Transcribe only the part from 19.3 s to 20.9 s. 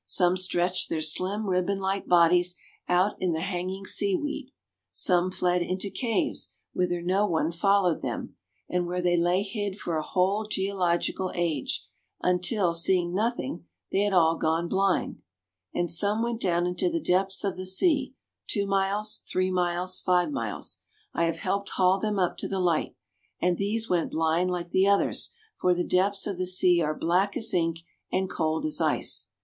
three miles, five miles